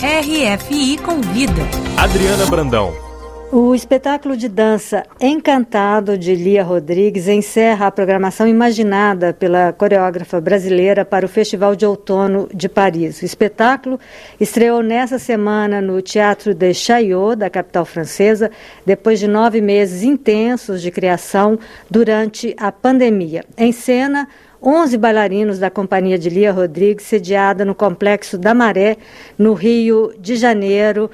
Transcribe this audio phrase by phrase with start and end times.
[0.00, 1.62] RFI Convida.
[1.96, 3.07] Adriana Brandão.
[3.50, 11.02] O espetáculo de dança Encantado de Lia Rodrigues encerra a programação imaginada pela coreógrafa brasileira
[11.02, 13.22] para o Festival de Outono de Paris.
[13.22, 13.98] O espetáculo
[14.38, 18.50] estreou nessa semana no Teatro de Chaillot, da capital francesa,
[18.84, 21.58] depois de nove meses intensos de criação
[21.90, 23.46] durante a pandemia.
[23.56, 24.28] Em cena,
[24.62, 28.98] 11 bailarinos da companhia de Lia Rodrigues, sediada no Complexo da Maré,
[29.38, 31.10] no Rio de Janeiro.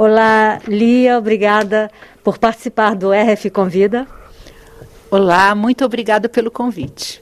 [0.00, 1.90] Olá, Lia, obrigada
[2.22, 4.06] por participar do RF Convida.
[5.10, 7.20] Olá, muito obrigada pelo convite.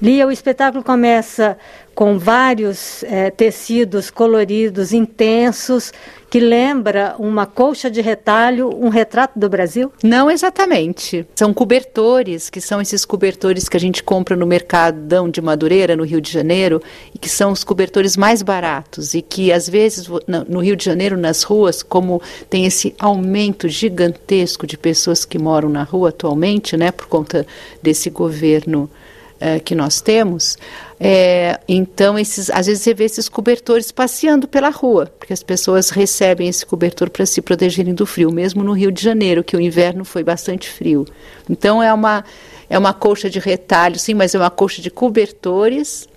[0.00, 1.56] Lia, o espetáculo começa
[1.94, 5.90] com vários é, tecidos coloridos intensos
[6.28, 9.90] que lembra uma colcha de retalho, um retrato do Brasil?
[10.02, 11.26] Não exatamente.
[11.34, 16.04] São cobertores, que são esses cobertores que a gente compra no Mercadão de Madureira, no
[16.04, 16.82] Rio de Janeiro,
[17.14, 20.06] e que são os cobertores mais baratos e que às vezes
[20.46, 22.20] no Rio de Janeiro nas ruas, como
[22.50, 27.46] tem esse aumento gigantesco de pessoas que moram na rua atualmente, né, por conta
[27.82, 28.90] desse governo
[29.38, 30.56] é, que nós temos,
[30.98, 35.90] é, então esses, às vezes você vê esses cobertores passeando pela rua, porque as pessoas
[35.90, 39.60] recebem esse cobertor para se protegerem do frio, mesmo no Rio de Janeiro, que o
[39.60, 41.04] inverno foi bastante frio.
[41.50, 42.24] Então é uma,
[42.70, 46.08] é uma colcha de retalho, sim, mas é uma colcha de cobertores,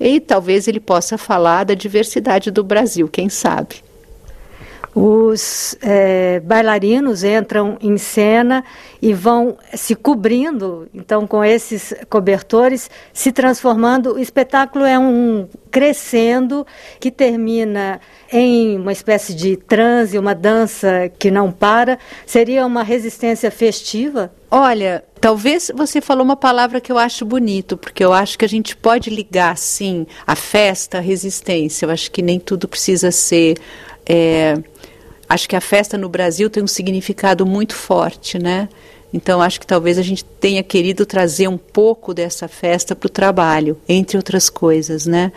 [0.00, 3.83] e talvez ele possa falar da diversidade do Brasil, quem sabe.
[4.94, 8.62] Os é, bailarinos entram em cena
[9.02, 14.14] e vão se cobrindo, então, com esses cobertores, se transformando.
[14.14, 16.64] O espetáculo é um crescendo
[17.00, 18.00] que termina
[18.32, 21.98] em uma espécie de transe, uma dança que não para.
[22.24, 24.32] Seria uma resistência festiva?
[24.48, 28.48] Olha, talvez você falou uma palavra que eu acho bonito, porque eu acho que a
[28.48, 31.84] gente pode ligar, sim, a festa à resistência.
[31.84, 33.56] Eu acho que nem tudo precisa ser.
[34.06, 34.54] É,
[35.34, 38.68] acho que a festa no Brasil tem um significado muito forte, né?
[39.12, 43.10] Então acho que talvez a gente tenha querido trazer um pouco dessa festa para o
[43.10, 45.32] trabalho, entre outras coisas, né?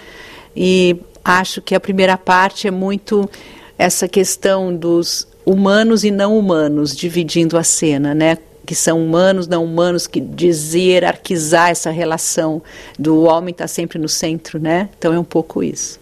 [0.56, 3.30] E acho que a primeira parte é muito
[3.78, 8.38] essa questão dos humanos e não humanos dividindo a cena, né?
[8.66, 12.62] que são humanos, não humanos, que dizer, hierarquizar essa relação
[13.00, 14.90] do homem estar tá sempre no centro, né?
[14.98, 15.98] Então é um pouco isso.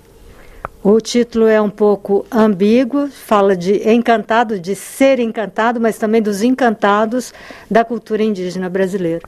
[0.87, 6.43] O título é um pouco ambíguo, fala de encantado, de ser encantado, mas também dos
[6.43, 7.33] encantados
[7.67, 9.27] da cultura indígena brasileira.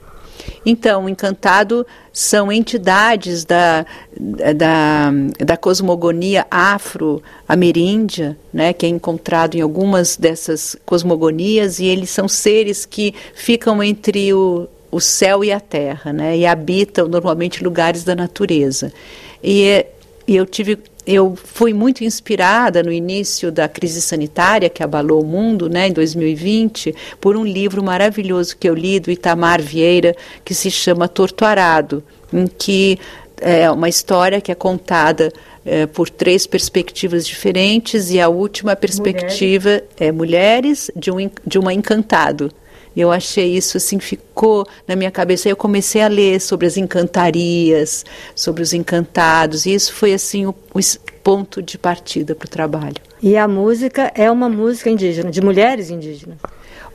[0.63, 3.87] Então, encantado são entidades da,
[4.55, 5.11] da,
[5.43, 12.85] da cosmogonia afro-ameríndia, né, que é encontrado em algumas dessas cosmogonias, e eles são seres
[12.85, 18.13] que ficam entre o, o céu e a terra, né, e habitam normalmente lugares da
[18.13, 18.93] natureza.
[19.43, 19.87] E,
[20.27, 25.25] e eu tive eu fui muito inspirada no início da crise sanitária que abalou o
[25.25, 30.13] mundo, né, em 2020, por um livro maravilhoso que eu li do Itamar Vieira,
[30.43, 32.03] que se chama Torturado,
[32.33, 32.99] em que
[33.39, 35.31] é uma história que é contada
[35.65, 39.89] é, por três perspectivas diferentes e a última perspectiva mulheres.
[39.97, 42.51] é mulheres de um de uma encantado.
[42.97, 45.47] Eu achei isso assim, ficou na minha cabeça.
[45.47, 48.03] Aí eu comecei a ler sobre as encantarias,
[48.33, 50.79] sobre os encantados, e isso foi assim o, o
[51.23, 52.95] ponto de partida para o trabalho.
[53.21, 56.37] E a música é uma música indígena, de mulheres indígenas?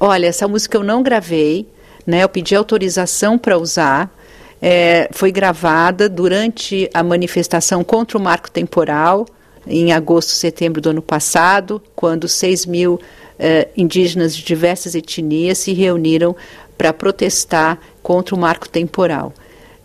[0.01, 1.69] Olha, essa música eu não gravei,
[2.05, 2.25] né?
[2.25, 4.13] Eu pedi autorização para usar.
[4.61, 9.27] É, foi gravada durante a manifestação contra o marco temporal,
[9.67, 13.01] em agosto, setembro do ano passado, quando 6 mil
[13.45, 16.37] eh, indígenas de diversas etnias se reuniram
[16.79, 19.35] para protestar contra o marco temporal.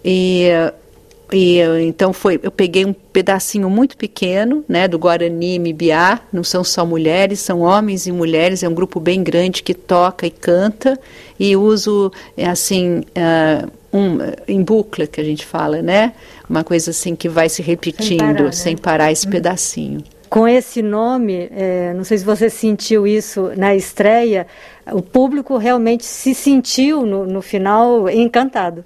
[0.05, 0.45] E,
[1.33, 6.63] e então foi, eu peguei um pedacinho muito pequeno, né, do Guarani Mibiá, não são
[6.63, 10.99] só mulheres, são homens e mulheres, é um grupo bem grande que toca e canta,
[11.39, 16.13] e uso, assim, uh, um, em bucla, que a gente fala, né,
[16.47, 18.51] uma coisa assim que vai se repetindo, sem parar, né?
[18.51, 19.31] sem parar esse uhum.
[19.31, 24.47] pedacinho com esse nome, é, não sei se você sentiu isso na estreia,
[24.91, 28.83] o público realmente se sentiu no, no final encantado.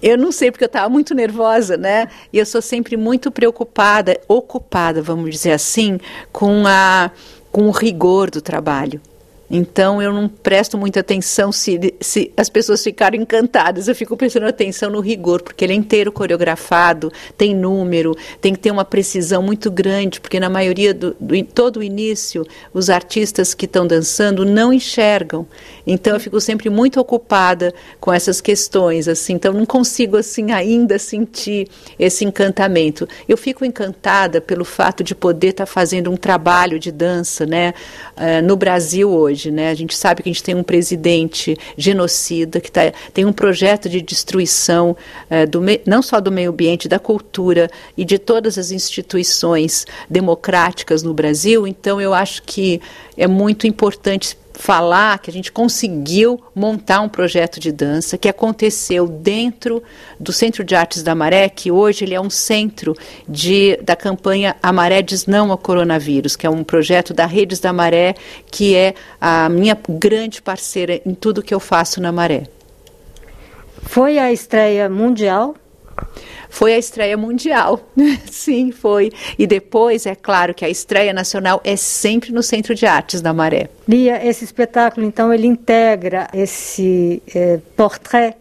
[0.00, 2.06] Eu não sei, porque eu estava muito nervosa, né?
[2.32, 5.98] E eu sou sempre muito preocupada, ocupada, vamos dizer assim,
[6.30, 7.10] com, a,
[7.50, 9.00] com o rigor do trabalho.
[9.50, 13.88] Então eu não presto muita atenção se, se as pessoas ficaram encantadas.
[13.88, 18.60] Eu fico prestando atenção no rigor, porque ele é inteiro coreografado, tem número, tem que
[18.60, 23.54] ter uma precisão muito grande, porque na maioria do, do todo o início os artistas
[23.54, 25.46] que estão dançando não enxergam.
[25.86, 29.34] Então eu fico sempre muito ocupada com essas questões, assim.
[29.34, 31.68] Então não consigo assim ainda sentir
[31.98, 33.08] esse encantamento.
[33.26, 37.72] Eu fico encantada pelo fato de poder estar tá fazendo um trabalho de dança, né,
[38.16, 39.50] uh, no Brasil hoje hoje.
[39.52, 39.70] Né?
[39.70, 43.88] A gente sabe que a gente tem um presidente genocida, que tá, tem um projeto
[43.88, 44.96] de destruição
[45.30, 51.02] é, do não só do meio ambiente, da cultura e de todas as instituições democráticas
[51.02, 51.66] no Brasil.
[51.66, 52.80] Então, eu acho que
[53.16, 59.06] é muito importante falar que a gente conseguiu montar um projeto de dança que aconteceu
[59.06, 59.80] dentro
[60.18, 62.92] do Centro de Artes da Maré, que hoje ele é um centro
[63.28, 67.60] de, da campanha A Maré Diz Não ao Coronavírus, que é um projeto da Redes
[67.60, 68.16] da Maré,
[68.50, 72.42] que é a minha grande parceira em tudo que eu faço na Maré.
[73.84, 75.54] Foi a estreia mundial
[76.48, 77.80] foi a estreia mundial.
[78.30, 79.12] Sim, foi.
[79.38, 83.32] E depois, é claro que a estreia nacional é sempre no Centro de Artes da
[83.32, 83.68] Maré.
[83.88, 88.36] Lia, esse espetáculo, então, ele integra esse é, portrait,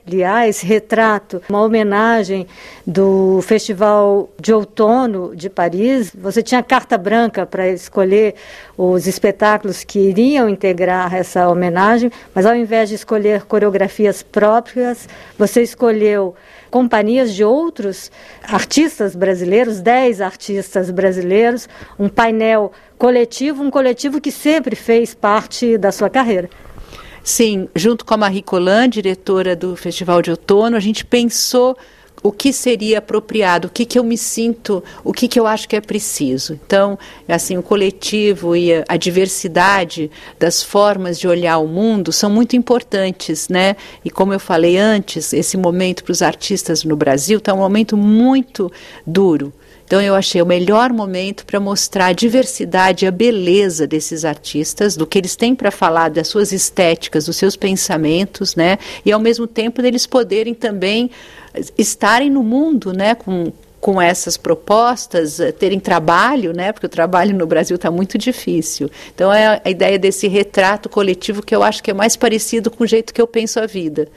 [0.48, 2.48] esse retrato, uma homenagem
[2.86, 6.12] do Festival de Outono de Paris.
[6.16, 8.36] Você tinha carta branca para escolher
[8.78, 15.08] os espetáculos que iriam integrar essa homenagem, mas ao invés de escolher coreografias próprias,
[15.38, 16.36] você escolheu
[16.70, 17.97] companhias de outros
[18.44, 21.68] artistas brasileiros, dez artistas brasileiros,
[21.98, 26.50] um painel coletivo, um coletivo que sempre fez parte da sua carreira.
[27.24, 31.78] Sim, junto com a Marie Colan, diretora do Festival de Outono, a gente pensou
[32.24, 35.68] o que seria apropriado, o que, que eu me sinto, o que, que eu acho
[35.68, 36.60] que é preciso.
[36.66, 36.98] Então,
[37.28, 40.10] assim, o coletivo e a, a diversidade
[40.40, 43.76] das formas de olhar o mundo são muito importantes, né?
[44.04, 47.96] E como eu falei antes, esse momento para os artistas no Brasil está um momento
[47.96, 48.72] muito
[49.06, 49.54] duro.
[49.88, 54.98] Então eu achei o melhor momento para mostrar a diversidade e a beleza desses artistas,
[54.98, 58.78] do que eles têm para falar, das suas estéticas, dos seus pensamentos, né?
[59.06, 61.10] E ao mesmo tempo deles poderem também
[61.78, 67.34] estarem no mundo, né, com, com essas propostas, eh, terem trabalho, né, porque o trabalho
[67.34, 68.92] no Brasil está muito difícil.
[69.16, 72.84] Então é a ideia desse retrato coletivo que eu acho que é mais parecido com
[72.84, 74.10] o jeito que eu penso a vida.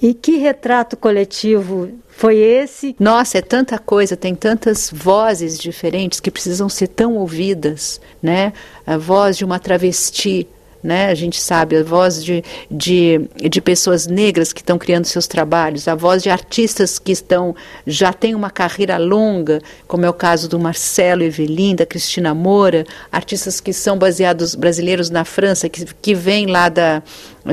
[0.00, 2.96] E que retrato coletivo foi esse?
[2.98, 8.52] Nossa, é tanta coisa, tem tantas vozes diferentes que precisam ser tão ouvidas, né?
[8.86, 10.48] A voz de uma travesti,
[10.82, 11.08] né?
[11.08, 15.88] A gente sabe a voz de, de, de pessoas negras que estão criando seus trabalhos,
[15.88, 17.54] a voz de artistas que estão
[17.86, 22.86] já têm uma carreira longa, como é o caso do Marcelo Evelyn, da Cristina Moura,
[23.10, 27.02] artistas que são baseados brasileiros na França, que, que vêm lá da,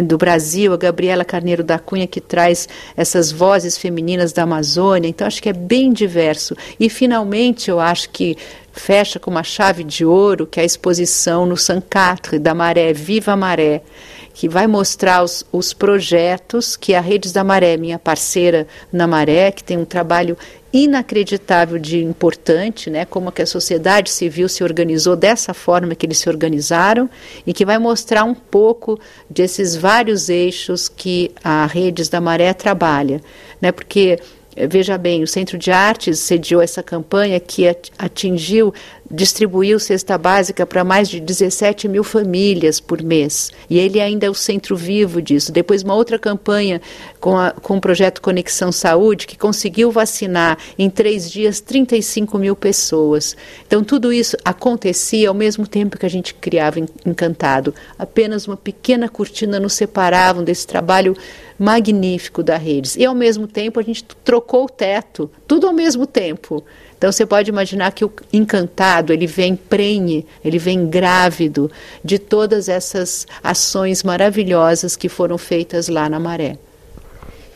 [0.01, 2.67] do Brasil, a Gabriela Carneiro da Cunha, que traz
[2.97, 5.07] essas vozes femininas da Amazônia.
[5.07, 6.55] Então, acho que é bem diverso.
[6.79, 8.37] E, finalmente, eu acho que
[8.71, 13.35] fecha com uma chave de ouro, que é a exposição no Sancatre, da Maré, Viva
[13.35, 13.83] Maré,
[14.33, 19.51] que vai mostrar os, os projetos que a Redes da Maré, minha parceira na Maré,
[19.51, 20.35] que tem um trabalho
[20.73, 26.17] inacreditável de importante, né, como que a sociedade civil se organizou dessa forma que eles
[26.17, 27.07] se organizaram
[27.45, 28.99] e que vai mostrar um pouco
[29.29, 33.21] desses vários eixos que a Redes da Maré trabalha,
[33.61, 34.19] né, porque
[34.55, 37.65] Veja bem, o Centro de Artes sediou essa campanha que
[37.97, 38.71] atingiu
[39.13, 43.51] distribuiu cesta básica para mais de 17 mil famílias por mês.
[43.69, 45.51] E ele ainda é o centro vivo disso.
[45.51, 46.81] Depois, uma outra campanha
[47.19, 52.55] com, a, com o projeto Conexão Saúde, que conseguiu vacinar em três dias 35 mil
[52.55, 53.37] pessoas.
[53.67, 57.73] Então, tudo isso acontecia ao mesmo tempo que a gente criava Encantado.
[57.99, 61.15] Apenas uma pequena cortina nos separavam desse trabalho
[61.59, 62.95] magnífico da Redes.
[62.95, 66.63] E, ao mesmo tempo, a gente trocou o teto, tudo ao mesmo tempo.
[67.03, 71.69] Então você pode imaginar que o encantado, ele vem prenhe, ele vem grávido
[72.01, 76.57] de todas essas ações maravilhosas que foram feitas lá na Maré.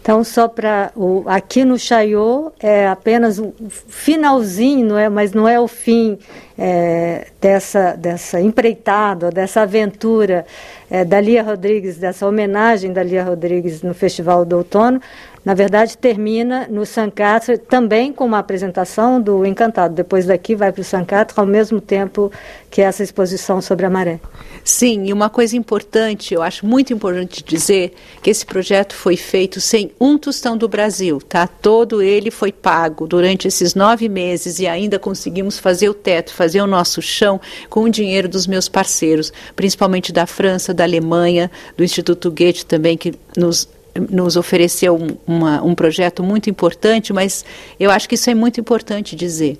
[0.07, 0.93] Então, só para
[1.25, 5.09] aqui no Chaiô é apenas o finalzinho, não é?
[5.09, 6.17] Mas não é o fim
[6.57, 10.45] é, dessa dessa empreitada, dessa aventura
[10.89, 15.01] é, da Lia Rodrigues, dessa homenagem da Lia Rodrigues no Festival do Outono,
[15.47, 19.93] na verdade, termina no Sancatre também com uma apresentação do Encantado.
[19.93, 22.29] Depois daqui vai para o Sancatre ao mesmo tempo
[22.69, 24.19] que essa exposição sobre a maré.
[24.67, 29.61] Sim, e uma coisa importante, eu acho muito importante dizer que esse projeto foi feito
[29.61, 31.47] sem um tostão do Brasil, tá?
[31.47, 36.59] Todo ele foi pago durante esses nove meses e ainda conseguimos fazer o teto, fazer
[36.59, 41.83] o nosso chão com o dinheiro dos meus parceiros, principalmente da França, da Alemanha, do
[41.85, 43.69] Instituto Goethe também, que nos
[44.11, 47.43] nos ofereceu um, uma, um projeto muito importante, mas
[47.79, 49.57] eu acho que isso é muito importante dizer.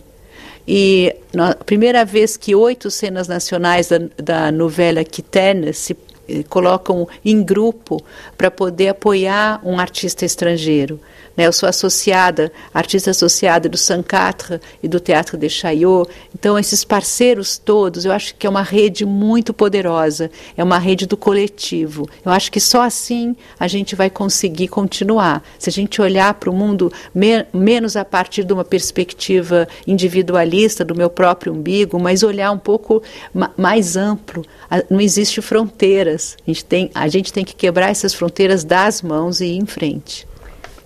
[0.68, 5.96] E a primeira vez que oito cenas nacionais da, da novela Quiterne se
[6.28, 8.04] eh, colocam em grupo
[8.38, 11.00] para poder apoiar um artista estrangeiro.
[11.38, 11.46] Né?
[11.46, 16.10] Eu sou associada, artista associada do Saint-Quatre e do Teatro de Chaillot.
[16.34, 21.06] Então, esses parceiros todos, eu acho que é uma rede muito poderosa, é uma rede
[21.06, 22.10] do coletivo.
[22.26, 25.44] Eu acho que só assim a gente vai conseguir continuar.
[25.60, 30.84] Se a gente olhar para o mundo me menos a partir de uma perspectiva individualista
[30.84, 33.04] do meu próprio umbigo, mas olhar um pouco
[33.56, 34.44] mais amplo.
[34.90, 36.38] Não existe fronteiras.
[36.48, 39.66] A gente, tem, a gente tem que quebrar essas fronteiras das mãos e ir em
[39.66, 40.26] frente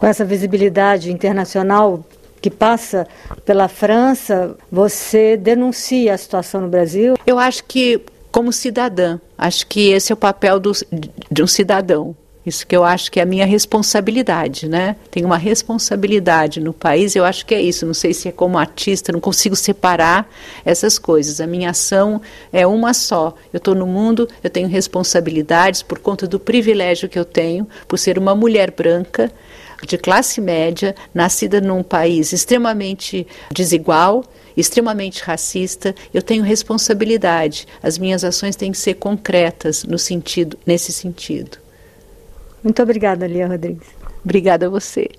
[0.02, 2.04] com essa visibilidade internacional
[2.42, 3.08] que passa
[3.46, 7.14] pela França, você denuncia a situação no Brasil?
[7.24, 10.72] Eu acho que, como cidadã, acho que esse é o papel do,
[11.32, 12.16] de um cidadão.
[12.44, 14.96] Isso que eu acho que é a minha responsabilidade, né?
[15.12, 17.86] Tenho uma responsabilidade no país, eu acho que é isso.
[17.86, 20.28] Não sei se é como artista, não consigo separar
[20.66, 21.40] essas coisas.
[21.40, 22.20] A minha ação
[22.52, 23.36] é uma só.
[23.54, 28.00] Eu estou no mundo, eu tenho responsabilidades por conta do privilégio que eu tenho, por
[28.00, 29.32] ser uma mulher branca
[29.86, 34.24] de classe média, nascida num país extremamente desigual,
[34.56, 37.68] extremamente racista, eu tenho responsabilidade.
[37.82, 41.58] As minhas ações têm que ser concretas no sentido, nesse sentido.
[42.64, 43.88] Muito obrigada, Lia Rodrigues.
[44.24, 45.10] Obrigada a você.